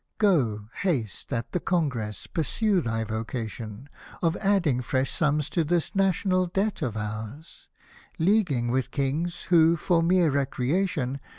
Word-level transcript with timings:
Go, 0.17 0.67
haste, 0.77 1.31
at 1.31 1.51
the 1.51 1.59
Congress 1.59 2.25
pursue 2.25 2.81
thy 2.81 3.03
vocation 3.03 3.87
Of 4.23 4.35
adding 4.37 4.81
fresh 4.81 5.11
sums 5.11 5.47
to 5.51 5.63
this 5.63 5.93
National 5.95 6.47
Debt 6.47 6.81
of 6.81 6.97
ours. 6.97 7.69
Leaguing 8.17 8.71
with 8.71 8.89
Kings, 8.89 9.43
who, 9.51 9.75
for 9.75 10.01
mere 10.01 10.31
recreation. 10.31 11.19